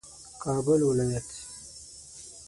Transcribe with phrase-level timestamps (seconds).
[0.43, 1.27] کابل ولایت